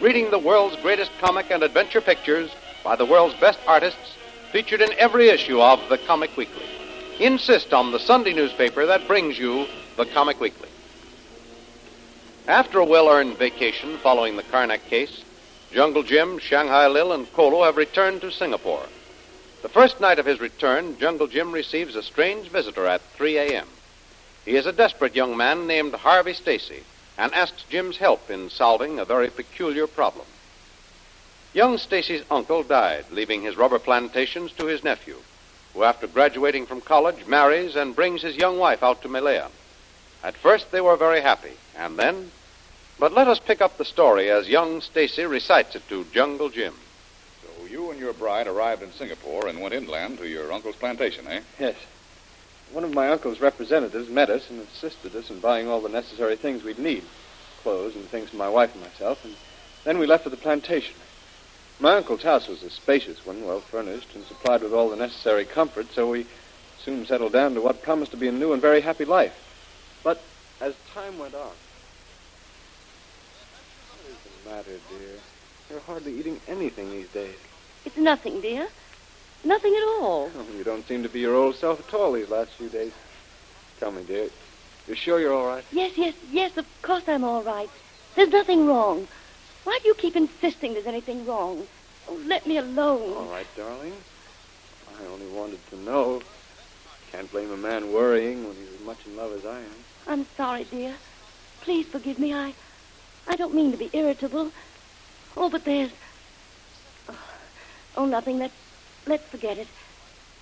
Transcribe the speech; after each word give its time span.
reading 0.00 0.30
the 0.30 0.38
world's 0.38 0.76
greatest 0.76 1.10
comic 1.18 1.50
and 1.50 1.62
adventure 1.62 2.00
pictures 2.00 2.50
by 2.84 2.94
the 2.94 3.04
world's 3.04 3.34
best 3.40 3.58
artists 3.66 4.14
featured 4.52 4.80
in 4.80 4.92
every 4.92 5.28
issue 5.28 5.60
of 5.60 5.80
the 5.88 5.98
Comic 5.98 6.36
Weekly. 6.36 6.66
Insist 7.18 7.72
on 7.72 7.90
the 7.90 7.98
Sunday 7.98 8.32
newspaper 8.32 8.86
that 8.86 9.08
brings 9.08 9.38
you 9.38 9.66
the 9.96 10.06
Comic 10.06 10.40
Weekly. 10.40 10.68
After 12.46 12.78
a 12.78 12.84
well 12.84 13.08
earned 13.08 13.36
vacation 13.38 13.98
following 13.98 14.36
the 14.36 14.44
Karnak 14.44 14.84
case, 14.84 15.24
Jungle 15.72 16.04
Jim, 16.04 16.38
Shanghai 16.38 16.86
Lil, 16.86 17.12
and 17.12 17.26
Kolu 17.32 17.64
have 17.64 17.76
returned 17.76 18.20
to 18.20 18.30
Singapore. 18.30 18.86
The 19.62 19.68
first 19.68 20.00
night 20.00 20.20
of 20.20 20.26
his 20.26 20.40
return, 20.40 20.96
Jungle 20.98 21.26
Jim 21.26 21.50
receives 21.50 21.96
a 21.96 22.04
strange 22.04 22.48
visitor 22.48 22.86
at 22.86 23.02
3 23.02 23.36
a.m. 23.36 23.66
He 24.44 24.54
is 24.54 24.64
a 24.64 24.72
desperate 24.72 25.16
young 25.16 25.36
man 25.36 25.66
named 25.66 25.94
Harvey 25.94 26.34
Stacey 26.34 26.84
and 27.18 27.34
asks 27.34 27.64
Jim's 27.68 27.96
help 27.96 28.30
in 28.30 28.48
solving 28.48 28.98
a 28.98 29.04
very 29.04 29.28
peculiar 29.28 29.88
problem. 29.88 30.24
Young 31.52 31.76
Stacey's 31.76 32.24
uncle 32.30 32.62
died, 32.62 33.06
leaving 33.10 33.42
his 33.42 33.56
rubber 33.56 33.80
plantations 33.80 34.52
to 34.52 34.66
his 34.66 34.84
nephew, 34.84 35.16
who, 35.74 35.82
after 35.82 36.06
graduating 36.06 36.66
from 36.66 36.80
college, 36.80 37.26
marries 37.26 37.74
and 37.74 37.96
brings 37.96 38.22
his 38.22 38.36
young 38.36 38.58
wife 38.58 38.82
out 38.82 39.02
to 39.02 39.08
Malaya. 39.08 39.48
At 40.22 40.36
first, 40.36 40.70
they 40.70 40.80
were 40.80 40.96
very 40.96 41.20
happy, 41.20 41.52
and 41.76 41.98
then. 41.98 42.30
But 42.98 43.12
let 43.12 43.28
us 43.28 43.38
pick 43.38 43.60
up 43.60 43.78
the 43.78 43.84
story 43.84 44.30
as 44.30 44.48
young 44.48 44.80
Stacey 44.80 45.24
recites 45.24 45.74
it 45.74 45.88
to 45.88 46.04
Jungle 46.12 46.48
Jim. 46.48 46.74
So 47.42 47.66
you 47.66 47.90
and 47.90 47.98
your 47.98 48.12
bride 48.12 48.46
arrived 48.46 48.82
in 48.82 48.92
Singapore 48.92 49.48
and 49.48 49.60
went 49.60 49.74
inland 49.74 50.18
to 50.18 50.28
your 50.28 50.52
uncle's 50.52 50.76
plantation, 50.76 51.26
eh? 51.28 51.40
Yes. 51.58 51.76
One 52.72 52.84
of 52.84 52.94
my 52.94 53.08
uncle's 53.08 53.40
representatives 53.40 54.08
met 54.08 54.30
us 54.30 54.50
and 54.50 54.60
assisted 54.60 55.16
us 55.16 55.30
in 55.30 55.40
buying 55.40 55.68
all 55.68 55.80
the 55.80 55.88
necessary 55.88 56.36
things 56.36 56.62
we'd 56.62 56.78
need 56.78 57.04
clothes 57.62 57.96
and 57.96 58.04
things 58.06 58.30
for 58.30 58.36
my 58.36 58.48
wife 58.48 58.72
and 58.74 58.82
myself, 58.82 59.24
and 59.24 59.34
then 59.84 59.98
we 59.98 60.06
left 60.06 60.24
for 60.24 60.30
the 60.30 60.36
plantation. 60.36 60.94
My 61.80 61.96
uncle's 61.96 62.22
house 62.22 62.48
was 62.48 62.62
a 62.62 62.70
spacious 62.70 63.24
one, 63.26 63.44
well 63.44 63.60
furnished, 63.60 64.14
and 64.14 64.24
supplied 64.24 64.62
with 64.62 64.72
all 64.72 64.90
the 64.90 64.96
necessary 64.96 65.44
comfort, 65.44 65.86
so 65.92 66.08
we 66.08 66.26
soon 66.84 67.04
settled 67.06 67.32
down 67.32 67.54
to 67.54 67.60
what 67.60 67.82
promised 67.82 68.12
to 68.12 68.16
be 68.16 68.28
a 68.28 68.32
new 68.32 68.52
and 68.52 68.62
very 68.62 68.80
happy 68.80 69.04
life. 69.04 69.34
But 70.02 70.22
as 70.60 70.74
time 70.94 71.18
went 71.18 71.34
on. 71.34 71.52
What 73.90 74.08
is 74.08 74.16
the 74.44 74.50
matter, 74.50 74.80
dear? 74.88 75.18
You're 75.70 75.80
hardly 75.80 76.18
eating 76.18 76.40
anything 76.48 76.90
these 76.90 77.08
days. 77.08 77.36
It's 77.84 77.96
nothing, 77.96 78.40
dear. 78.40 78.68
Nothing 79.44 79.74
at 79.74 79.82
all. 79.82 80.30
Oh, 80.36 80.56
you 80.56 80.64
don't 80.64 80.86
seem 80.86 81.02
to 81.02 81.08
be 81.08 81.20
your 81.20 81.34
old 81.34 81.56
self 81.56 81.86
at 81.86 81.94
all 81.94 82.12
these 82.12 82.28
last 82.28 82.50
few 82.52 82.68
days. 82.68 82.92
Tell 83.78 83.92
me, 83.92 84.02
dear, 84.04 84.28
you're 84.86 84.96
sure 84.96 85.20
you're 85.20 85.32
all 85.32 85.46
right? 85.46 85.64
Yes, 85.72 85.96
yes, 85.96 86.14
yes, 86.32 86.56
of 86.56 86.66
course 86.82 87.04
I'm 87.06 87.24
all 87.24 87.42
right. 87.42 87.70
There's 88.16 88.30
nothing 88.30 88.66
wrong. 88.66 89.06
Why 89.64 89.78
do 89.82 89.88
you 89.88 89.94
keep 89.94 90.16
insisting 90.16 90.74
there's 90.74 90.86
anything 90.86 91.26
wrong? 91.26 91.66
Oh, 92.08 92.20
let 92.26 92.46
me 92.46 92.56
alone. 92.56 93.16
All 93.16 93.26
right, 93.30 93.46
darling. 93.56 93.92
I 95.00 95.06
only 95.12 95.26
wanted 95.28 95.64
to 95.70 95.76
know. 95.78 96.22
Can't 97.12 97.30
blame 97.30 97.52
a 97.52 97.56
man 97.56 97.92
worrying 97.92 98.46
when 98.46 98.56
he's 98.56 98.80
as 98.80 98.86
much 98.86 98.98
in 99.06 99.16
love 99.16 99.32
as 99.32 99.44
I 99.46 99.58
am. 99.60 99.74
I'm 100.06 100.26
sorry, 100.36 100.64
dear. 100.64 100.94
Please 101.60 101.86
forgive 101.86 102.18
me. 102.18 102.34
I 102.34 102.54
I 103.26 103.36
don't 103.36 103.54
mean 103.54 103.70
to 103.72 103.78
be 103.78 103.90
irritable. 103.92 104.50
Oh, 105.36 105.50
but 105.50 105.64
there's 105.64 105.90
Oh, 107.08 107.18
oh 107.98 108.06
nothing. 108.06 108.38
Let's 108.38 108.54
let's 109.08 109.26
forget 109.28 109.58
it. 109.58 109.66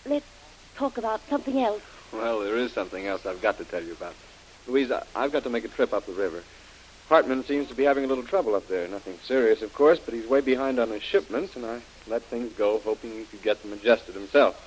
Let's 0.05 0.27
talk 0.75 0.99
about 0.99 1.21
something 1.29 1.61
else. 1.61 1.83
Well, 2.13 2.41
there 2.41 2.57
is 2.57 2.73
something 2.73 3.07
else 3.07 3.25
I've 3.25 3.41
got 3.41 3.59
to 3.59 3.65
tell 3.65 3.83
you 3.83 3.93
about. 3.93 4.15
Louise, 4.67 4.91
I've 5.15 5.33
got 5.33 5.45
to 5.45 5.51
make 5.51 5.65
a 5.65 5.69
trip 5.69 5.93
up 5.93 6.07
the 6.07 6.13
river. 6.13 6.43
Hartman 7.09 7.45
seems 7.45 7.69
to 7.69 7.75
be 7.75 7.85
having 7.85 8.05
a 8.05 8.09
little 8.09 8.25
trouble 8.25 8.57
up 8.57 8.67
there. 8.67 8.89
Nothing 8.89 9.19
serious, 9.25 9.63
of 9.63 9.73
course, 9.73 10.01
but 10.05 10.13
he's 10.13 10.27
way 10.27 10.41
behind 10.41 10.81
on 10.81 10.91
his 10.91 11.03
shipments, 11.03 11.55
and 11.55 11.65
I 11.65 11.81
let 12.09 12.23
things 12.25 12.53
go, 12.55 12.81
hoping 12.81 13.13
he 13.13 13.25
could 13.25 13.43
get 13.43 13.63
them 13.63 13.73
adjusted 13.73 14.15
himself. 14.15 14.61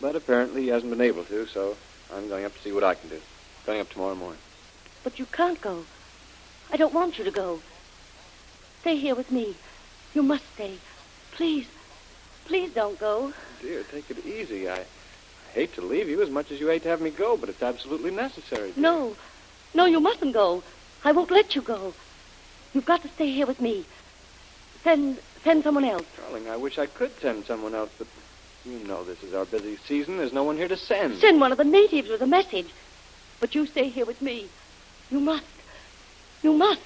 But 0.00 0.16
apparently 0.16 0.62
he 0.62 0.68
hasn't 0.68 0.90
been 0.90 1.00
able 1.00 1.24
to, 1.24 1.46
so 1.46 1.76
I'm 2.12 2.28
going 2.28 2.44
up 2.44 2.54
to 2.54 2.62
see 2.62 2.72
what 2.72 2.82
I 2.82 2.94
can 2.94 3.08
do. 3.08 3.20
Going 3.66 3.80
up 3.80 3.90
tomorrow 3.90 4.16
morning. 4.16 4.40
But 5.04 5.18
you 5.18 5.26
can't 5.26 5.60
go. 5.60 5.84
I 6.72 6.76
don't 6.76 6.94
want 6.94 7.18
you 7.18 7.24
to 7.24 7.30
go. 7.30 7.60
Stay 8.80 8.96
here 8.96 9.14
with 9.14 9.30
me. 9.30 9.54
You 10.14 10.22
must 10.22 10.44
stay. 10.54 10.78
Please. 11.32 11.66
Please 12.50 12.74
don't 12.74 12.98
go. 12.98 13.32
Dear, 13.62 13.84
take 13.92 14.10
it 14.10 14.26
easy. 14.26 14.68
I 14.68 14.84
hate 15.54 15.72
to 15.74 15.82
leave 15.82 16.08
you 16.08 16.20
as 16.20 16.30
much 16.30 16.50
as 16.50 16.58
you 16.58 16.66
hate 16.66 16.82
to 16.82 16.88
have 16.88 17.00
me 17.00 17.10
go, 17.10 17.36
but 17.36 17.48
it's 17.48 17.62
absolutely 17.62 18.10
necessary. 18.10 18.72
dear. 18.72 18.82
No. 18.82 19.14
No, 19.72 19.84
you 19.84 20.00
mustn't 20.00 20.32
go. 20.32 20.64
I 21.04 21.12
won't 21.12 21.30
let 21.30 21.54
you 21.54 21.62
go. 21.62 21.94
You've 22.74 22.86
got 22.86 23.02
to 23.02 23.08
stay 23.10 23.30
here 23.30 23.46
with 23.46 23.60
me. 23.60 23.84
Send 24.82 25.20
send 25.44 25.62
someone 25.62 25.84
else. 25.84 26.04
Darling, 26.16 26.48
I 26.48 26.56
wish 26.56 26.76
I 26.76 26.86
could 26.86 27.12
send 27.20 27.44
someone 27.44 27.72
else, 27.72 27.90
but 27.96 28.08
you 28.64 28.80
know 28.80 29.04
this 29.04 29.22
is 29.22 29.32
our 29.32 29.44
busy 29.44 29.76
season. 29.86 30.16
There's 30.16 30.32
no 30.32 30.42
one 30.42 30.56
here 30.56 30.66
to 30.66 30.76
send. 30.76 31.18
Send 31.18 31.40
one 31.40 31.52
of 31.52 31.58
the 31.58 31.62
natives 31.62 32.08
with 32.08 32.20
a 32.20 32.26
message. 32.26 32.70
But 33.38 33.54
you 33.54 33.64
stay 33.66 33.90
here 33.90 34.06
with 34.06 34.20
me. 34.20 34.48
You 35.08 35.20
must. 35.20 35.46
You 36.42 36.54
must. 36.54 36.80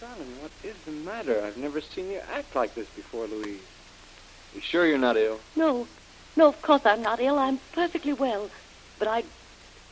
Darling, 0.00 0.42
what 0.42 0.50
is 0.64 0.74
the 0.84 0.90
matter? 0.90 1.40
I've 1.40 1.56
never 1.56 1.80
seen 1.80 2.10
you 2.10 2.20
act 2.32 2.56
like 2.56 2.74
this 2.74 2.88
before, 2.88 3.28
Louise. 3.28 3.60
You 4.54 4.60
sure 4.60 4.86
you're 4.86 4.98
not 4.98 5.16
ill? 5.16 5.40
No. 5.56 5.88
No, 6.36 6.48
of 6.48 6.62
course 6.62 6.82
I'm 6.84 7.02
not 7.02 7.20
ill. 7.20 7.38
I'm 7.38 7.60
perfectly 7.72 8.12
well. 8.12 8.50
But 8.98 9.08
I 9.08 9.24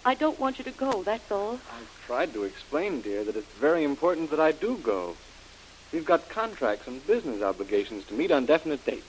I 0.04 0.14
don't 0.14 0.38
want 0.40 0.58
you 0.58 0.64
to 0.64 0.72
go, 0.72 1.02
that's 1.04 1.30
all. 1.30 1.60
I've 1.70 2.06
tried 2.06 2.32
to 2.34 2.42
explain, 2.44 3.02
dear, 3.02 3.24
that 3.24 3.36
it's 3.36 3.52
very 3.60 3.84
important 3.84 4.30
that 4.30 4.40
I 4.40 4.50
do 4.50 4.78
go. 4.82 5.16
We've 5.92 6.04
got 6.04 6.28
contracts 6.28 6.88
and 6.88 7.06
business 7.06 7.42
obligations 7.42 8.04
to 8.06 8.14
meet 8.14 8.32
on 8.32 8.46
definite 8.46 8.84
dates. 8.84 9.06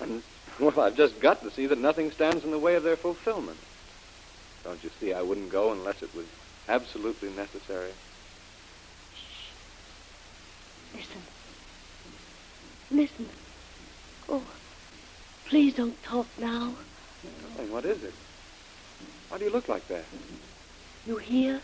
And, 0.00 0.22
well, 0.58 0.78
I've 0.78 0.96
just 0.96 1.20
got 1.20 1.42
to 1.42 1.50
see 1.50 1.66
that 1.66 1.78
nothing 1.78 2.10
stands 2.10 2.44
in 2.44 2.50
the 2.50 2.58
way 2.58 2.74
of 2.74 2.82
their 2.82 2.96
fulfillment. 2.96 3.56
Don't 4.62 4.82
you 4.84 4.90
see, 5.00 5.14
I 5.14 5.22
wouldn't 5.22 5.50
go 5.50 5.72
unless 5.72 6.02
it 6.02 6.14
was 6.14 6.26
absolutely 6.68 7.30
necessary. 7.30 7.92
Listen. 10.94 11.22
Listen. 12.90 13.28
Oh, 14.28 14.42
please 15.50 15.74
don't 15.74 16.00
talk 16.04 16.28
now. 16.38 16.72
Darling, 17.56 17.72
what 17.72 17.84
is 17.84 18.02
it? 18.04 18.14
Why 19.28 19.38
do 19.38 19.44
you 19.44 19.50
look 19.50 19.68
like 19.68 19.86
that? 19.88 20.04
You 21.06 21.16
hear? 21.16 21.60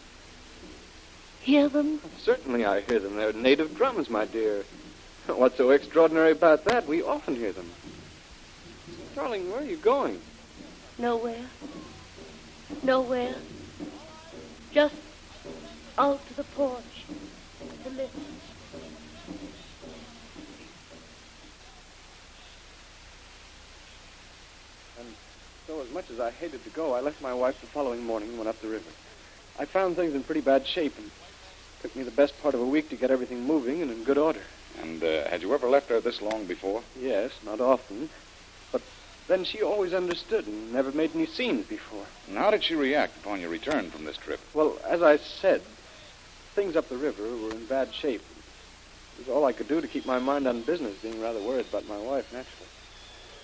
Hear 1.42 1.68
them? 1.68 2.00
Certainly 2.18 2.64
I 2.64 2.80
hear 2.80 2.98
them. 2.98 3.14
They're 3.14 3.32
native 3.32 3.76
drums, 3.76 4.10
my 4.10 4.24
dear. 4.24 4.64
What's 5.28 5.56
so 5.56 5.70
extraordinary 5.70 6.32
about 6.32 6.64
that? 6.64 6.88
We 6.88 7.02
often 7.02 7.36
hear 7.36 7.52
them. 7.52 7.70
Darling, 9.14 9.50
where 9.52 9.60
are 9.60 9.64
you 9.64 9.76
going? 9.76 10.20
Nowhere. 10.98 11.46
Nowhere. 12.82 13.36
Just 14.72 14.96
out 15.96 16.26
to 16.26 16.34
the 16.34 16.44
porch 16.44 17.04
to 17.84 17.90
listen. 17.90 18.36
So, 25.66 25.80
as 25.80 25.90
much 25.90 26.10
as 26.12 26.20
I 26.20 26.30
hated 26.30 26.62
to 26.64 26.70
go, 26.70 26.94
I 26.94 27.00
left 27.00 27.20
my 27.20 27.34
wife 27.34 27.56
the 27.60 27.66
following 27.68 28.02
morning 28.02 28.30
and 28.30 28.38
went 28.38 28.48
up 28.48 28.60
the 28.60 28.68
river. 28.68 28.84
I 29.58 29.64
found 29.64 29.96
things 29.96 30.14
in 30.14 30.22
pretty 30.22 30.40
bad 30.40 30.66
shape, 30.66 30.96
and 30.96 31.06
it 31.06 31.82
took 31.82 31.96
me 31.96 32.04
the 32.04 32.10
best 32.10 32.34
part 32.42 32.54
of 32.54 32.60
a 32.60 32.66
week 32.66 32.90
to 32.90 32.96
get 32.96 33.10
everything 33.10 33.40
moving 33.40 33.82
and 33.82 33.90
in 33.90 34.04
good 34.04 34.18
order. 34.18 34.42
And 34.80 35.02
uh, 35.02 35.28
had 35.28 35.42
you 35.42 35.52
ever 35.54 35.68
left 35.68 35.88
her 35.88 36.00
this 36.00 36.20
long 36.20 36.46
before? 36.46 36.82
Yes, 37.00 37.32
not 37.44 37.60
often. 37.60 38.10
But 38.70 38.82
then 39.28 39.44
she 39.44 39.62
always 39.62 39.92
understood 39.92 40.46
and 40.46 40.72
never 40.72 40.92
made 40.92 41.14
any 41.14 41.26
scenes 41.26 41.66
before. 41.66 42.06
And 42.28 42.38
how 42.38 42.50
did 42.50 42.62
she 42.62 42.74
react 42.74 43.16
upon 43.16 43.40
your 43.40 43.50
return 43.50 43.90
from 43.90 44.04
this 44.04 44.16
trip? 44.19 44.40
Well, 44.54 44.78
as 44.88 45.02
I 45.02 45.16
said, 45.40 45.62
things 46.54 46.76
up 46.76 46.88
the 46.88 46.96
river 46.96 47.22
were 47.22 47.50
in 47.50 47.66
bad 47.66 47.92
shape. 47.94 48.22
It 49.19 49.26
was 49.26 49.34
all 49.34 49.46
I 49.46 49.52
could 49.52 49.69
do 49.69 49.80
to 49.80 49.88
keep 49.88 50.06
my 50.06 50.19
mind 50.19 50.46
on 50.46 50.62
business, 50.62 50.94
being 51.02 51.20
rather 51.20 51.42
worried 51.42 51.66
about 51.69 51.88
my 51.88 51.98
wife, 51.98 52.26
naturally. 52.32 52.69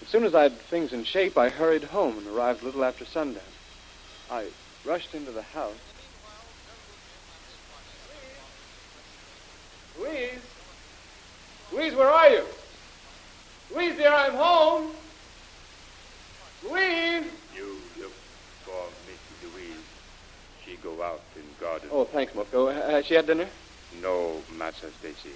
As 0.02 0.08
soon 0.08 0.25
as 0.25 0.34
I 0.34 0.43
had 0.43 0.58
things 0.58 0.93
in 0.93 1.04
shape, 1.04 1.38
I 1.38 1.49
hurried 1.49 1.84
home 1.84 2.19
and 2.19 2.26
arrived 2.26 2.62
a 2.62 2.64
little 2.64 2.84
after 2.84 3.04
sundown. 3.04 3.43
I 4.31 4.46
rushed 4.84 5.14
into 5.14 5.31
the 5.31 5.43
house. 5.43 5.76
Louise? 9.99 10.40
Louise, 11.72 11.94
where 11.94 12.08
are 12.08 12.28
you? 12.28 12.44
Louise, 13.72 13.96
dear, 13.96 14.12
I'm 14.12 14.34
home. 14.34 14.90
Louise! 16.69 17.25
You 17.56 17.76
look 17.99 18.12
for 18.64 18.84
Mrs. 19.06 19.54
Louise. 19.54 19.84
She 20.66 20.76
go 20.76 21.00
out 21.02 21.22
in 21.37 21.43
garden. 21.60 21.88
Oh, 21.93 22.04
thanks, 22.04 22.32
Moko. 22.32 22.69
Uh, 22.69 22.90
Has 22.90 23.06
she 23.06 23.14
had 23.14 23.26
dinner? 23.26 23.49
No, 24.00 24.43
Master 24.58 24.88
Stacey. 24.99 25.31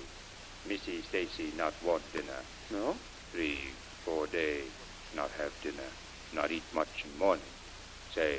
Missy 0.68 1.02
Stacey 1.02 1.52
not 1.56 1.72
want 1.84 2.02
dinner. 2.12 2.40
No. 2.70 2.96
Three, 3.32 3.58
four 4.06 4.28
day, 4.28 4.60
not 5.16 5.30
have 5.32 5.52
dinner. 5.62 5.90
Not 6.32 6.52
eat 6.52 6.62
much 6.72 7.04
in 7.04 7.18
morning. 7.18 7.44
Say, 8.14 8.38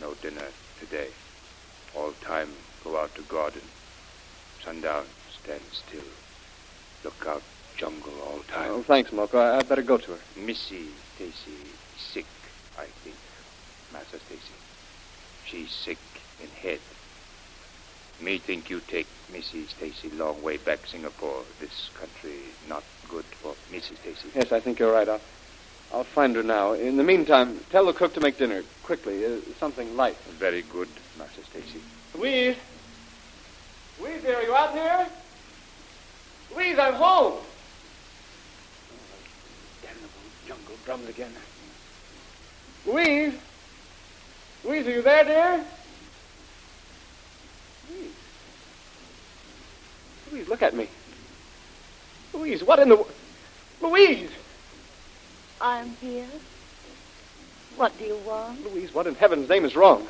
no 0.00 0.14
dinner 0.14 0.48
today. 0.80 1.08
All 1.94 2.12
time 2.22 2.48
go 2.82 2.98
out 2.98 3.14
to 3.16 3.22
garden. 3.22 3.60
Sundown, 4.64 5.04
stand 5.42 5.60
still. 5.72 6.08
Look 7.04 7.22
out 7.26 7.42
jungle 7.76 8.12
all 8.26 8.40
time. 8.48 8.70
Oh, 8.70 8.82
thanks, 8.82 9.10
Moko. 9.10 9.34
I- 9.38 9.58
I'd 9.58 9.68
better 9.68 9.82
go 9.82 9.98
to 9.98 10.12
her. 10.12 10.18
Missy 10.36 10.88
Stacey 11.14 11.68
sick, 11.98 12.26
I 12.78 12.86
think. 13.04 13.16
Master 13.92 14.18
Stacey. 14.18 14.58
She's 15.44 15.70
sick 15.70 15.98
in 16.42 16.48
head. 16.48 16.80
Me 18.20 18.38
think 18.38 18.68
you 18.68 18.80
take 18.80 19.06
Missy 19.32 19.66
Stacey 19.66 20.10
long 20.10 20.42
way 20.42 20.56
back 20.56 20.86
Singapore. 20.86 21.44
This 21.60 21.90
country 21.94 22.40
not 22.68 22.82
good 23.08 23.24
for 23.24 23.54
Missy 23.70 23.94
Stacey. 23.94 24.28
Yes, 24.34 24.50
I 24.50 24.58
think 24.58 24.80
you're 24.80 24.92
right. 24.92 25.08
I'll, 25.08 25.20
I'll 25.92 26.04
find 26.04 26.34
her 26.34 26.42
now. 26.42 26.72
In 26.72 26.96
the 26.96 27.04
meantime, 27.04 27.60
tell 27.70 27.86
the 27.86 27.92
cook 27.92 28.14
to 28.14 28.20
make 28.20 28.36
dinner 28.36 28.62
quickly. 28.82 29.24
Uh, 29.24 29.38
something 29.60 29.96
light. 29.96 30.16
Very 30.38 30.62
good, 30.62 30.88
Master 31.16 31.42
Stacey. 31.44 31.80
Louise? 32.16 32.56
Louise, 34.00 34.24
are 34.24 34.42
you 34.42 34.54
out 34.54 34.72
here? 34.72 35.06
Louise, 36.56 36.78
I'm 36.78 36.94
home. 36.94 37.34
Damnable 39.82 40.08
jungle 40.46 40.74
drums 40.84 41.08
again. 41.08 41.30
Louise? 42.84 43.34
Louise, 44.64 44.86
are 44.88 44.92
you 44.92 45.02
there, 45.02 45.24
dear? 45.24 45.64
Louise, 50.30 50.48
look 50.48 50.62
at 50.62 50.74
me. 50.74 50.88
Louise, 52.32 52.62
what 52.62 52.78
in 52.78 52.88
the... 52.88 53.04
Louise! 53.80 54.30
I'm 55.60 55.90
here. 56.00 56.26
What 57.76 57.96
do 57.98 58.04
you 58.04 58.18
want? 58.26 58.64
Louise, 58.64 58.92
what 58.92 59.06
in 59.06 59.14
heaven's 59.14 59.48
name 59.48 59.64
is 59.64 59.76
wrong? 59.76 60.06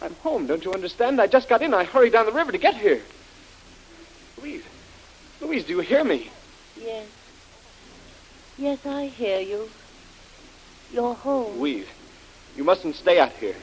I'm 0.00 0.14
home, 0.16 0.46
don't 0.46 0.64
you 0.64 0.72
understand? 0.72 1.20
I 1.20 1.26
just 1.28 1.48
got 1.48 1.62
in. 1.62 1.72
I 1.72 1.84
hurried 1.84 2.12
down 2.12 2.26
the 2.26 2.32
river 2.32 2.52
to 2.52 2.58
get 2.58 2.76
here. 2.76 3.00
Louise. 4.40 4.64
Louise, 5.40 5.64
do 5.64 5.74
you 5.74 5.80
hear 5.80 6.02
me? 6.02 6.30
Yes. 6.80 7.06
Yes, 8.58 8.84
I 8.84 9.06
hear 9.06 9.40
you. 9.40 9.68
You're 10.92 11.14
home. 11.14 11.58
Louise, 11.58 11.86
you 12.56 12.64
mustn't 12.64 12.96
stay 12.96 13.18
out 13.18 13.32
here. 13.32 13.56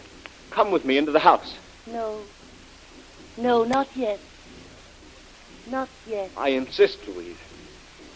Come 0.49 0.71
with 0.71 0.85
me 0.85 0.97
into 0.97 1.11
the 1.11 1.19
house. 1.19 1.55
No. 1.85 2.21
No, 3.37 3.63
not 3.63 3.87
yet. 3.95 4.19
Not 5.69 5.89
yet. 6.07 6.31
I 6.35 6.49
insist, 6.49 7.07
Louise. 7.07 7.37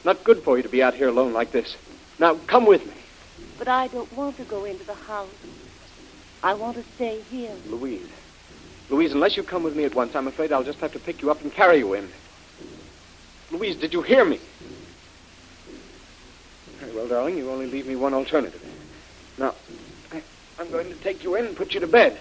Not 0.04 0.24
good 0.24 0.44
for 0.44 0.58
you 0.58 0.64
to 0.64 0.70
be 0.70 0.82
out 0.82 0.96
here 0.96 1.08
alone 1.08 1.34
like 1.34 1.52
this. 1.52 1.76
Now, 2.20 2.36
come 2.48 2.66
with 2.66 2.86
me. 2.86 2.94
But 3.58 3.68
I 3.68 3.88
don't 3.88 4.12
want 4.14 4.38
to 4.38 4.44
go 4.44 4.66
into 4.66 4.84
the 4.84 4.94
house. 4.94 5.30
I 6.42 6.56
want 6.56 6.78
to 6.78 6.84
stay 6.96 7.22
here. 7.30 7.56
Louise. 7.68 8.10
Louise, 8.90 9.14
unless 9.14 9.38
you 9.38 9.44
come 9.44 9.64
with 9.64 9.76
me 9.76 9.86
at 9.86 9.96
once, 9.96 10.16
I'm 10.16 10.28
afraid 10.28 10.52
I'll 10.52 10.64
just 10.64 10.80
have 10.80 10.94
to 10.94 11.00
pick 11.00 11.22
you 11.22 11.32
up 11.32 11.42
and 11.42 11.52
carry 11.54 11.78
you 11.78 11.94
in. 11.94 12.10
Louise, 13.52 13.76
did 13.76 13.94
you 13.94 14.02
hear 14.02 14.26
me? 14.26 14.40
Very 16.80 16.94
well, 16.96 17.08
darling. 17.08 17.38
You 17.38 17.50
only 17.50 17.68
leave 17.68 17.88
me 17.88 17.96
one 17.96 18.14
alternative. 18.14 18.62
Now, 19.38 19.56
I, 20.12 20.22
I'm 20.60 20.70
going 20.72 20.90
to 20.90 20.96
take 20.96 21.24
you 21.24 21.36
in 21.36 21.46
and 21.46 21.56
put 21.56 21.74
you 21.74 21.80
to 21.80 21.88
bed. 21.88 22.20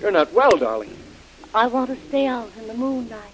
You're 0.00 0.10
not 0.10 0.32
well, 0.32 0.56
darling. 0.56 0.96
I 1.54 1.66
want 1.66 1.90
to 1.90 2.08
stay 2.08 2.26
out 2.26 2.50
in 2.58 2.66
the 2.66 2.74
moonlight. 2.74 3.30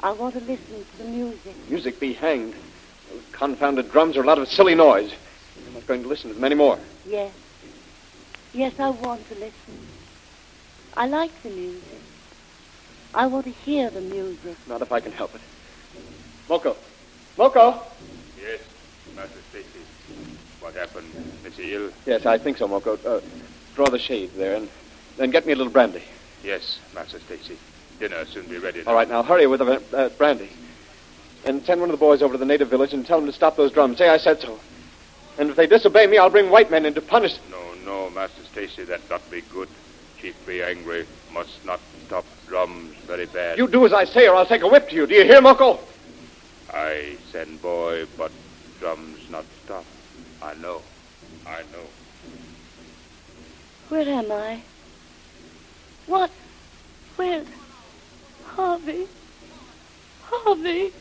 I 0.00 0.12
want 0.12 0.34
to 0.34 0.40
listen 0.40 0.84
to 0.84 0.98
the 0.98 1.04
music. 1.04 1.54
Music 1.68 1.98
be 2.00 2.12
hanged. 2.12 2.54
Those 3.10 3.22
confounded 3.32 3.90
drums 3.90 4.16
are 4.16 4.22
a 4.22 4.26
lot 4.26 4.38
of 4.38 4.48
silly 4.48 4.74
noise. 4.74 5.12
I'm 5.66 5.74
not 5.74 5.86
going 5.86 6.02
to 6.02 6.08
listen 6.08 6.28
to 6.30 6.34
them 6.34 6.44
anymore. 6.44 6.78
Yes. 7.06 7.32
Yes, 8.52 8.78
I 8.78 8.90
want 8.90 9.26
to 9.28 9.34
listen. 9.34 9.88
I 10.96 11.06
like 11.06 11.30
the 11.42 11.50
music. 11.50 11.82
I 13.14 13.26
want 13.26 13.46
to 13.46 13.50
hear 13.52 13.90
the 13.90 14.00
music. 14.00 14.56
Not 14.68 14.82
if 14.82 14.92
I 14.92 15.00
can 15.00 15.12
help 15.12 15.34
it. 15.34 15.40
Moko. 16.48 16.76
Moko! 17.36 17.80
Yes, 18.40 18.60
Master 19.16 19.38
Stacey. 19.50 19.84
What 20.60 20.74
happened? 20.74 21.08
Missy 21.42 21.74
ill? 21.74 21.90
Yes, 22.06 22.26
I 22.26 22.38
think 22.38 22.58
so, 22.58 22.68
Moko. 22.68 23.04
Uh, 23.04 23.20
draw 23.74 23.86
the 23.86 23.98
shade 23.98 24.30
there 24.36 24.54
and 24.54 24.68
then 25.16 25.30
get 25.30 25.46
me 25.46 25.52
a 25.52 25.56
little 25.56 25.72
brandy. 25.72 26.02
Yes, 26.42 26.78
Master 26.94 27.18
Stacey. 27.20 27.56
Dinner 27.98 28.24
soon 28.26 28.46
be 28.46 28.58
ready. 28.58 28.82
All 28.86 28.94
right, 28.94 29.08
now 29.08 29.22
hurry 29.22 29.46
with 29.46 29.60
the 29.60 29.82
uh, 29.96 30.08
brandy. 30.10 30.50
And 31.44 31.64
send 31.64 31.80
one 31.80 31.90
of 31.90 31.94
the 31.94 32.00
boys 32.00 32.22
over 32.22 32.34
to 32.34 32.38
the 32.38 32.44
native 32.44 32.68
village 32.68 32.92
and 32.92 33.06
tell 33.06 33.18
them 33.18 33.26
to 33.26 33.32
stop 33.32 33.56
those 33.56 33.70
drums. 33.72 33.98
Say 33.98 34.08
I 34.08 34.16
said 34.16 34.40
so. 34.40 34.58
And 35.38 35.50
if 35.50 35.56
they 35.56 35.66
disobey 35.66 36.06
me, 36.06 36.18
I'll 36.18 36.30
bring 36.30 36.50
white 36.50 36.70
men 36.70 36.86
in 36.86 36.94
to 36.94 37.02
punish 37.02 37.34
them. 37.34 37.50
No, 37.50 37.74
no, 37.84 38.10
Master 38.10 38.42
Stacey, 38.44 38.84
that 38.84 39.00
not 39.10 39.28
be 39.30 39.42
good. 39.52 39.68
Chief 40.20 40.34
be 40.46 40.62
angry. 40.62 41.06
Must 41.32 41.64
not 41.64 41.80
stop 42.06 42.24
drums. 42.46 42.94
Very 43.06 43.26
bad. 43.26 43.58
You 43.58 43.68
do 43.68 43.84
as 43.84 43.92
I 43.92 44.04
say, 44.04 44.28
or 44.28 44.36
I'll 44.36 44.46
take 44.46 44.62
a 44.62 44.68
whip 44.68 44.88
to 44.88 44.94
you. 44.94 45.06
Do 45.06 45.14
you 45.14 45.24
hear, 45.24 45.40
Moko? 45.40 45.80
I 46.72 47.16
send 47.30 47.60
boy, 47.60 48.06
but 48.16 48.32
drums 48.80 49.18
not 49.30 49.44
stop. 49.64 49.84
I 50.42 50.54
know. 50.54 50.82
I 51.46 51.60
know. 51.72 51.86
Where 53.88 54.08
am 54.08 54.32
I? 54.32 54.62
What? 56.06 56.30
Where? 57.16 57.44
Harvey? 58.54 59.08
Harvey? 60.22 60.92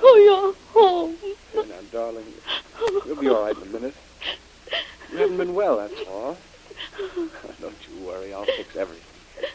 Oh, 0.00 0.16
you're 0.24 0.54
home. 0.72 1.16
Here 1.52 1.66
now, 1.66 1.74
darling. 1.90 2.26
You'll 3.04 3.16
be 3.16 3.28
all 3.28 3.42
right 3.42 3.56
in 3.56 3.62
a 3.62 3.66
minute. 3.66 3.94
You 5.10 5.18
haven't 5.18 5.36
been 5.36 5.54
well, 5.54 5.78
that's 5.78 6.00
all. 6.08 6.36
Don't 7.60 7.76
you 7.88 8.06
worry. 8.06 8.32
I'll 8.32 8.44
fix 8.44 8.76
everything. 8.76 9.50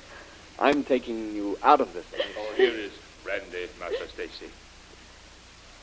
I'm 0.60 0.84
taking 0.84 1.34
you 1.34 1.58
out 1.64 1.80
of 1.80 1.94
this. 1.94 2.06
place. 2.08 2.22
Oh, 2.38 2.54
here 2.58 2.74
is 2.74 2.92
brandy, 3.24 3.70
Master 3.80 4.08
Stacey. 4.10 4.50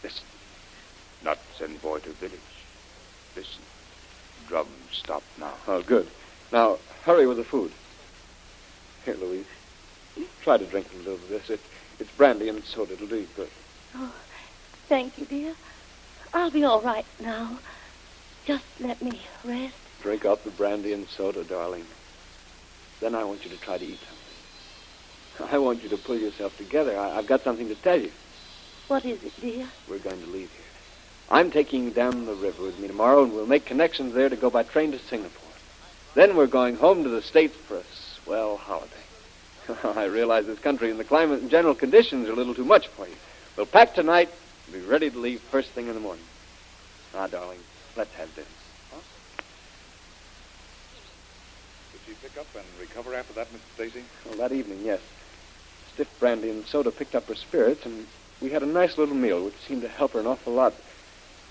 Listen. 0.03 0.25
Not 1.25 1.39
send 1.59 1.81
boy 1.81 2.01
to 2.01 2.11
village. 2.11 2.41
Listen. 3.35 3.63
Drums 4.49 4.69
stop 4.93 5.23
now. 5.41 5.55
Oh, 5.67 5.81
good. 5.81 6.09
Now, 6.53 6.77
hurry 7.05 7.27
with 7.27 7.39
the 7.39 7.45
food. 7.45 7.73
Here, 9.07 9.15
Louise. 9.15 9.47
Try 10.43 10.59
to 10.59 10.65
drink 10.65 10.87
a 10.95 10.99
little 10.99 11.15
of 11.15 11.29
this. 11.29 11.51
It, 11.51 11.61
it's 11.99 12.11
brandy 12.13 12.49
and 12.49 12.63
soda. 12.65 12.93
It'll 12.95 13.07
do 13.07 13.17
you 13.17 13.29
good. 13.37 13.51
Oh, 13.95 14.15
thank 14.89 15.19
you, 15.19 15.27
dear. 15.27 15.55
I'll 16.33 16.51
be 16.51 16.65
all 16.65 16.81
right 16.81 17.07
now. 17.21 17.59
Just 18.45 18.65
let 18.81 19.03
me 19.03 19.21
rest. 19.45 19.75
Drink 20.03 20.25
up 20.25 20.45
the 20.45 20.51
brandy 20.51 20.93
and 20.93 21.09
soda, 21.09 21.43
darling. 21.45 21.85
then 23.01 23.15
I 23.15 23.25
want 23.25 23.45
you 23.45 23.51
to 23.51 23.61
try 23.61 23.79
to 23.79 23.85
eat 23.85 23.99
something. 23.99 25.53
I 25.53 25.59
want 25.59 25.83
you 25.83 25.89
to 25.91 25.97
pull 25.97 26.17
yourself 26.17 26.57
together. 26.57 26.99
I, 26.99 27.19
I've 27.19 27.27
got 27.27 27.43
something 27.43 27.69
to 27.69 27.75
tell 27.75 28.01
you. 28.01 28.11
What 28.89 29.05
is 29.05 29.23
it, 29.23 29.33
dear? 29.41 29.67
We're 29.89 29.99
going 29.99 30.23
to 30.23 30.31
leave 30.31 30.51
here. 30.53 30.65
I'm 31.29 31.51
taking 31.51 31.85
you 31.85 31.91
down 31.91 32.25
the 32.27 32.35
river 32.35 32.63
with 32.63 32.79
me 32.79 32.87
tomorrow, 32.87 33.25
and 33.25 33.33
we'll 33.33 33.47
make 33.47 33.65
connections 33.65 34.15
there 34.15 34.29
to 34.29 34.37
go 34.37 34.49
by 34.49 34.63
train 34.63 34.93
to 34.93 34.99
Singapore. 34.99 35.43
Then 36.15 36.37
we're 36.37 36.47
going 36.47 36.77
home 36.77 37.03
to 37.03 37.09
the 37.09 37.21
States 37.21 37.57
for 37.57 37.79
a 37.79 37.83
swell 38.23 38.57
holiday. 38.57 39.06
I 39.85 40.05
realize 40.05 40.47
this 40.47 40.59
country 40.59 40.91
and 40.91 40.99
the 40.99 41.05
climate 41.05 41.41
and 41.41 41.51
general 41.51 41.75
conditions 41.75 42.29
are 42.29 42.33
a 42.33 42.37
little 42.37 42.55
too 42.55 42.65
much 42.65 42.89
for 42.89 43.07
you. 43.07 43.15
We'll 43.57 43.67
pack 43.67 43.95
tonight 43.95 44.31
and 44.67 44.75
be 44.75 44.89
ready 44.89 45.11
to 45.11 45.19
leave 45.19 45.41
first 45.41 45.71
thing 45.71 45.89
in 45.89 45.95
the 45.95 46.01
morning. 46.01 46.25
Ah, 47.15 47.27
darling, 47.27 47.59
let's 47.97 48.13
have 48.15 48.35
dinner. 48.35 48.47
Did 51.93 52.01
she 52.07 52.13
pick 52.23 52.39
up 52.39 52.47
and 52.55 52.65
recover 52.81 53.15
after 53.15 53.33
that, 53.35 53.49
Mr. 53.53 53.75
Stacey? 53.75 54.05
Well, 54.27 54.37
that 54.37 54.53
evening, 54.53 54.81
yes. 54.85 55.01
Stiff 55.95 56.09
brandy 56.21 56.51
and 56.51 56.67
soda 56.67 56.91
picked 56.91 57.15
up 57.15 57.27
her 57.29 57.35
spirits, 57.35 57.87
and 57.87 58.07
we 58.41 58.51
had 58.51 58.63
a 58.63 58.67
nice 58.67 58.99
little 58.99 59.15
meal, 59.15 59.45
which 59.45 59.57
seemed 59.67 59.83
to 59.83 59.89
help 59.89 60.13
her 60.13 60.21
an 60.21 60.27
awful 60.27 60.53
lot. 60.53 60.75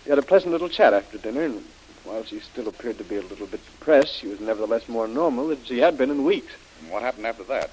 We 0.05 0.09
had 0.09 0.19
a 0.19 0.23
pleasant 0.23 0.51
little 0.51 0.69
chat 0.69 0.93
after 0.93 1.17
dinner, 1.17 1.45
and 1.45 1.65
while 2.03 2.23
she 2.23 2.39
still 2.39 2.67
appeared 2.67 2.99
to 2.99 3.03
be 3.03 3.15
a 3.15 3.21
little 3.21 3.47
bit 3.47 3.65
depressed, 3.65 4.15
she 4.15 4.27
was 4.27 4.39
nevertheless 4.39 4.87
more 4.87 5.07
normal 5.07 5.47
than 5.47 5.63
she 5.65 5.79
had 5.79 5.97
been 5.97 6.11
in 6.11 6.23
weeks. 6.23 6.53
And 6.79 6.91
what 6.91 7.01
happened 7.01 7.25
after 7.25 7.43
that? 7.45 7.71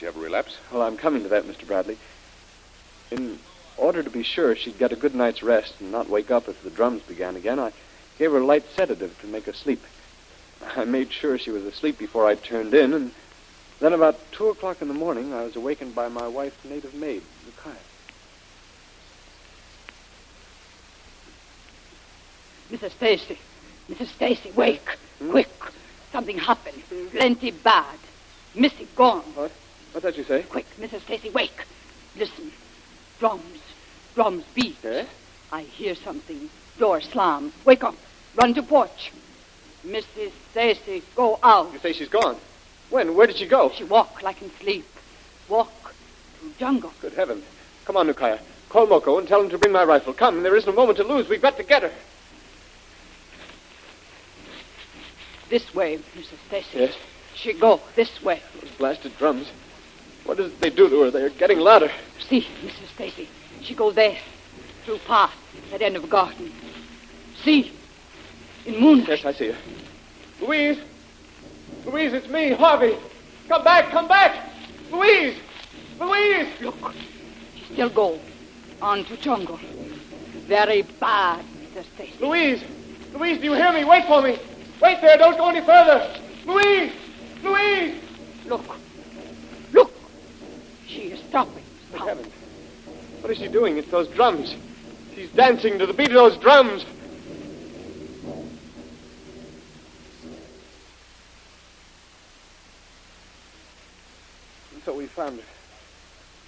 Did 0.00 0.06
she 0.06 0.14
have 0.14 0.16
a 0.16 0.24
relapse? 0.24 0.56
Well, 0.72 0.80
I'm 0.80 0.96
coming 0.96 1.24
to 1.24 1.28
that, 1.28 1.44
Mr. 1.44 1.66
Bradley. 1.66 1.98
In 3.10 3.38
order 3.76 4.02
to 4.02 4.08
be 4.08 4.22
sure 4.22 4.56
she'd 4.56 4.78
get 4.78 4.92
a 4.92 4.96
good 4.96 5.14
night's 5.14 5.42
rest 5.42 5.74
and 5.78 5.92
not 5.92 6.08
wake 6.08 6.30
up 6.30 6.48
if 6.48 6.62
the 6.62 6.70
drums 6.70 7.02
began 7.02 7.36
again, 7.36 7.58
I 7.58 7.70
gave 8.18 8.30
her 8.30 8.38
a 8.38 8.44
light 8.46 8.64
sedative 8.74 9.20
to 9.20 9.26
make 9.26 9.44
her 9.44 9.52
sleep. 9.52 9.84
I 10.74 10.86
made 10.86 11.12
sure 11.12 11.36
she 11.36 11.50
was 11.50 11.64
asleep 11.64 11.98
before 11.98 12.26
I 12.26 12.34
turned 12.34 12.72
in, 12.72 12.94
and 12.94 13.12
then 13.78 13.92
about 13.92 14.18
two 14.32 14.48
o'clock 14.48 14.80
in 14.80 14.88
the 14.88 14.94
morning, 14.94 15.34
I 15.34 15.44
was 15.44 15.54
awakened 15.54 15.94
by 15.94 16.08
my 16.08 16.26
wife's 16.28 16.64
native 16.64 16.94
maid, 16.94 17.20
Micaiah. 17.44 17.76
Mrs. 22.72 22.92
Stacey, 22.92 23.38
Mrs. 23.90 24.06
Stacey, 24.14 24.50
wake, 24.52 24.88
hmm? 25.18 25.30
quick. 25.30 25.50
Something 26.10 26.38
happened. 26.38 26.82
Plenty 27.10 27.50
bad. 27.50 27.98
Missy 28.54 28.88
gone. 28.96 29.22
What? 29.34 29.52
What's 29.92 30.04
that 30.04 30.16
you 30.16 30.24
say? 30.24 30.42
Quick, 30.42 30.66
Mrs. 30.78 31.02
Stacey, 31.02 31.30
wake. 31.30 31.64
Listen. 32.16 32.52
Drums. 33.18 33.60
Drums 34.14 34.44
beat. 34.54 34.76
Yes? 34.82 35.06
Eh? 35.06 35.08
I 35.52 35.62
hear 35.62 35.94
something. 35.94 36.48
Door 36.78 37.00
slam. 37.02 37.52
Wake 37.64 37.84
up. 37.84 37.96
Run 38.36 38.54
to 38.54 38.62
porch. 38.62 39.12
Mrs. 39.84 40.32
Stacey, 40.50 41.02
go 41.16 41.38
out. 41.42 41.72
You 41.72 41.78
say 41.78 41.92
she's 41.92 42.08
gone. 42.08 42.36
When? 42.90 43.14
Where 43.14 43.26
did 43.26 43.36
she 43.36 43.46
go? 43.46 43.70
She 43.70 43.84
walk 43.84 44.22
like 44.22 44.42
in 44.42 44.50
sleep. 44.60 44.84
Walk 45.48 45.94
through 46.38 46.52
jungle. 46.58 46.92
Good 47.00 47.14
heavens. 47.14 47.44
Come 47.84 47.96
on, 47.96 48.08
Nukaya. 48.08 48.40
Call 48.68 48.86
Moko 48.86 49.18
and 49.18 49.26
tell 49.26 49.40
him 49.40 49.50
to 49.50 49.58
bring 49.58 49.72
my 49.72 49.84
rifle. 49.84 50.12
Come, 50.12 50.42
there 50.42 50.56
isn't 50.56 50.68
a 50.68 50.72
moment 50.72 50.98
to 50.98 51.04
lose. 51.04 51.28
We've 51.28 51.42
got 51.42 51.56
to 51.56 51.64
get 51.64 51.82
her. 51.82 51.92
This 55.48 55.74
way, 55.74 55.98
Mrs. 56.16 56.38
Stacey. 56.46 56.78
Yes? 56.78 56.94
She 57.34 57.52
go 57.52 57.80
this 57.96 58.22
way. 58.22 58.40
Those 58.60 58.70
blasted 58.72 59.16
drums. 59.18 59.50
What 60.24 60.36
does 60.36 60.52
they 60.54 60.70
do 60.70 60.88
to 60.88 61.02
her? 61.02 61.10
They're 61.10 61.30
getting 61.30 61.58
louder. 61.58 61.90
See, 62.28 62.46
Mrs. 62.62 62.94
Stacey. 62.94 63.28
She 63.62 63.74
goes 63.74 63.94
there. 63.94 64.16
Through 64.84 64.98
path 64.98 65.34
at 65.72 65.82
end 65.82 65.96
of 65.96 66.08
garden. 66.08 66.52
See. 67.42 67.72
In 68.66 68.80
moonlight. 68.80 69.08
Yes, 69.08 69.24
I 69.24 69.32
see 69.32 69.48
her. 69.48 69.58
Louise! 70.40 70.78
Louise, 71.84 72.12
it's 72.12 72.28
me, 72.28 72.52
Harvey. 72.52 72.96
Come 73.48 73.64
back, 73.64 73.90
come 73.90 74.08
back! 74.08 74.50
Louise! 74.90 75.36
Louise! 75.98 76.48
Look. 76.60 76.94
She 77.54 77.74
still 77.74 77.90
goes 77.90 78.20
On 78.80 79.04
to 79.04 79.16
jungle. 79.18 79.58
Very 80.46 80.82
bad, 80.82 81.44
Mr. 81.74 81.84
Stacey. 81.94 82.24
Louise! 82.24 82.62
Louise, 83.12 83.38
do 83.38 83.44
you 83.44 83.54
hear 83.54 83.72
me? 83.72 83.84
Wait 83.84 84.06
for 84.06 84.22
me. 84.22 84.38
Wait 84.80 85.00
there. 85.00 85.18
Don't 85.18 85.36
go 85.36 85.48
any 85.48 85.60
further. 85.60 86.16
Louise! 86.46 86.92
Louise! 87.42 88.02
Look. 88.46 88.64
She 91.30 91.36
is 91.36 91.42
stopping. 91.42 91.64
Good 91.92 92.00
heavens. 92.00 92.32
What 93.20 93.30
is 93.30 93.38
she 93.38 93.48
doing? 93.48 93.76
It's 93.76 93.90
those 93.90 94.08
drums. 94.08 94.54
She's 95.14 95.30
dancing 95.30 95.78
to 95.78 95.86
the 95.86 95.92
beat 95.92 96.08
of 96.08 96.14
those 96.14 96.36
drums. 96.38 96.84
And 104.72 104.82
so 104.84 104.96
we 104.96 105.06
found 105.06 105.38
her. 105.38 105.46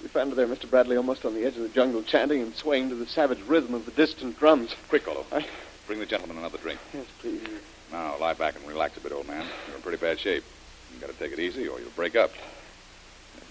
We 0.03 0.09
found 0.09 0.31
her 0.31 0.35
there, 0.35 0.49
Mr. 0.49 0.69
Bradley, 0.69 0.97
almost 0.97 1.25
on 1.25 1.35
the 1.35 1.45
edge 1.45 1.57
of 1.57 1.62
the 1.62 1.69
jungle, 1.69 2.03
chanting 2.03 2.43
and 2.43 2.55
swaying 2.55 2.89
to 2.89 2.97
the 2.97 3.07
savage 3.07 3.41
rhythm 3.47 3.75
of 3.75 3.85
the 3.85 3.93
distant 3.93 4.39
drums. 4.39 4.75
Quick, 4.89 5.05
Kolu. 5.05 5.25
I... 5.33 5.47
Bring 5.87 6.01
the 6.01 6.07
gentleman 6.07 6.39
another 6.39 6.59
drink. 6.59 6.81
Yes, 6.95 7.07
please. 7.21 7.47
Now, 7.91 8.17
lie 8.19 8.35
back 8.35 8.57
and 8.57 8.67
relax 8.67 8.97
a 8.97 9.01
bit, 9.01 9.12
old 9.12 9.27
man. 9.27 9.47
You're 9.67 9.77
in 9.77 9.83
pretty 9.83 9.99
bad 9.99 10.19
shape. 10.19 10.45
You've 10.91 11.01
got 11.01 11.11
to 11.11 11.19
take 11.19 11.33
it 11.33 11.39
easy 11.39 11.69
or 11.69 11.79
you'll 11.81 11.91
break 11.91 12.17
up. 12.17 12.31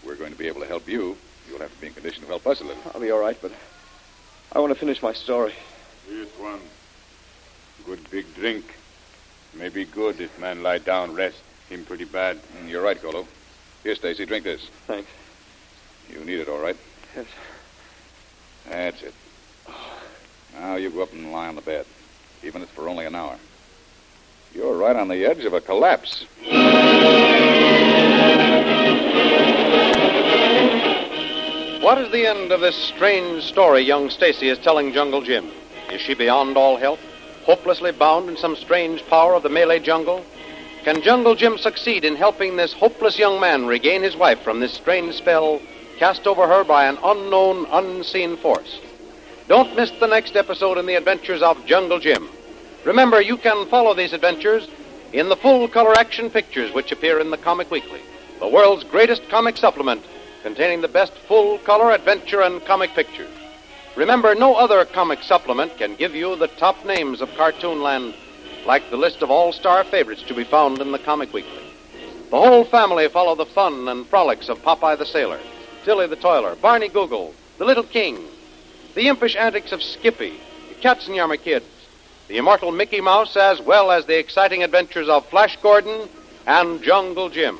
We're 0.06 0.16
going 0.16 0.32
to 0.32 0.38
be 0.38 0.48
able 0.48 0.62
to 0.62 0.68
help 0.68 0.88
you, 0.88 1.16
you'll 1.50 1.60
have 1.60 1.74
to 1.74 1.82
be 1.82 1.88
in 1.88 1.94
condition 1.94 2.22
to 2.24 2.28
help 2.28 2.48
us 2.48 2.62
a 2.62 2.64
little. 2.64 2.82
I'll 2.94 3.02
be 3.02 3.12
all 3.12 3.20
right, 3.20 3.38
but 3.42 3.52
I 4.52 4.60
want 4.60 4.74
to 4.74 4.80
finish 4.80 5.02
my 5.02 5.14
story. 5.14 5.54
Here's 6.08 6.28
one. 6.40 6.60
Good 7.86 8.10
big 8.10 8.34
drink. 8.36 8.66
May 9.54 9.70
be 9.70 9.86
good 9.86 10.20
if 10.22 10.38
man 10.40 10.64
lie 10.64 10.78
down, 10.80 11.14
rest. 11.14 11.38
Him 11.70 11.86
pretty 11.86 12.06
bad. 12.06 12.38
Mm, 12.64 12.70
You're 12.70 12.82
right, 12.82 13.02
Kolu. 13.02 13.26
Here, 13.84 13.96
Stacey, 13.96 14.26
drink 14.26 14.44
this. 14.44 14.70
Thanks. 14.88 15.10
You 16.10 16.24
need 16.26 16.40
it, 16.40 16.50
all 16.50 16.60
right. 16.60 16.78
Yes. 17.16 17.26
That's 18.70 19.02
it. 19.04 19.14
Now 20.60 20.76
you 20.76 20.90
go 20.90 21.04
up 21.04 21.14
and 21.14 21.32
lie 21.32 21.48
on 21.48 21.56
the 21.56 21.62
bed, 21.62 21.86
even 22.44 22.62
if 22.62 22.68
it's 22.68 22.76
for 22.78 22.90
only 22.90 23.06
an 23.06 23.16
hour. 23.16 23.38
You're 24.54 24.76
right 24.78 24.96
on 24.96 25.08
the 25.08 25.26
edge 25.26 25.46
of 25.46 25.54
a 25.54 25.62
collapse. 25.62 26.26
What 31.82 31.98
is 31.98 32.12
the 32.12 32.28
end 32.28 32.52
of 32.52 32.62
this 32.62 32.76
strange 32.76 33.42
story 33.42 33.82
young 33.82 34.12
Stacey 34.12 34.50
is 34.50 34.60
telling 34.60 34.94
Jungle 34.94 35.24
Jim? 35.24 35.50
Is 35.92 36.00
she 36.00 36.14
beyond 36.14 36.56
all 36.56 36.78
help? 36.78 37.00
Hopelessly 37.46 37.92
bound 37.92 38.30
in 38.30 38.38
some 38.38 38.56
strange 38.56 39.04
power 39.08 39.34
of 39.34 39.42
the 39.42 39.50
Malay 39.50 39.80
jungle? 39.80 40.24
Can 40.84 41.02
Jungle 41.02 41.34
Jim 41.34 41.58
succeed 41.58 42.06
in 42.06 42.16
helping 42.16 42.56
this 42.56 42.72
hopeless 42.72 43.18
young 43.18 43.40
man 43.40 43.66
regain 43.66 44.04
his 44.04 44.16
wife 44.16 44.44
from 44.44 44.60
this 44.60 44.76
strange 44.76 45.16
spell 45.16 45.60
cast 45.98 46.28
over 46.28 46.46
her 46.46 46.64
by 46.64 46.86
an 46.86 47.00
unknown, 47.04 47.66
unseen 47.72 48.38
force? 48.38 48.80
Don't 49.48 49.76
miss 49.76 49.90
the 50.00 50.06
next 50.06 50.36
episode 50.36 50.78
in 50.78 50.86
the 50.86 50.96
adventures 50.96 51.42
of 51.42 51.66
Jungle 51.66 52.00
Jim. 52.00 52.30
Remember, 52.86 53.20
you 53.20 53.38
can 53.38 53.66
follow 53.70 53.96
these 53.96 54.14
adventures 54.14 54.68
in 55.14 55.30
the 55.30 55.36
full 55.36 55.68
color 55.68 55.98
action 55.98 56.30
pictures 56.30 56.76
which 56.76 56.92
appear 56.92 57.20
in 57.20 57.32
the 57.32 57.38
Comic 57.38 57.72
Weekly, 57.72 58.02
the 58.40 58.48
world's 58.48 58.84
greatest 58.84 59.28
comic 59.30 59.58
supplement 59.58 60.06
containing 60.44 60.82
the 60.82 60.88
best 60.88 61.14
full 61.28 61.58
color 61.60 61.92
adventure 61.92 62.42
and 62.42 62.64
comic 62.66 62.92
pictures. 62.92 63.30
Remember, 63.96 64.34
no 64.36 64.56
other 64.56 64.86
comic 64.86 65.22
supplement 65.24 65.78
can 65.78 65.96
give 65.96 66.16
you 66.16 66.36
the 66.36 66.48
top 66.48 66.86
names 66.86 67.22
of 67.22 67.30
Cartoonland 67.32 68.16
like 68.66 68.90
the 68.90 68.98
list 68.98 69.22
of 69.22 69.32
all 69.32 69.52
star 69.52 69.84
favorites 69.84 70.24
to 70.24 70.34
be 70.34 70.44
found 70.44 70.80
in 70.80 70.92
the 70.92 71.00
Comic 71.00 71.34
Weekly. 71.34 71.64
The 72.30 72.40
whole 72.40 72.64
family 72.64 73.08
follow 73.10 73.36
the 73.36 73.46
fun 73.46 73.88
and 73.90 74.08
frolics 74.08 74.48
of 74.48 74.62
Popeye 74.62 74.98
the 74.98 75.06
Sailor, 75.06 75.40
Tilly 75.84 76.08
the 76.08 76.16
Toiler, 76.16 76.56
Barney 76.56 76.88
Google, 76.88 77.34
the 77.58 77.66
Little 77.66 77.84
King, 77.84 78.18
the 78.96 79.08
impish 79.08 79.36
antics 79.36 79.72
of 79.72 79.84
Skippy, 79.84 80.40
the 80.70 80.76
Katzenjammer 80.76 81.42
Kids, 81.42 81.66
the 82.28 82.38
immortal 82.38 82.72
Mickey 82.72 83.02
Mouse, 83.02 83.36
as 83.36 83.62
well 83.62 83.92
as 83.92 84.06
the 84.06 84.18
exciting 84.18 84.64
adventures 84.64 85.10
of 85.10 85.26
Flash 85.28 85.58
Gordon 85.62 86.08
and 86.48 86.82
Jungle 86.82 87.30
Jim. 87.30 87.60